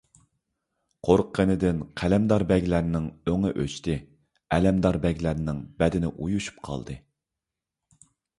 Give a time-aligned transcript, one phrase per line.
[1.09, 3.99] قورققىنىدىن قەلەمدار بەگلەرنىڭ ئۆڭى ئۆچتى،
[4.57, 6.99] ئەلەمدار بەگلەرنىڭ بەدىنى ئۇيۇشۇپ قالدى.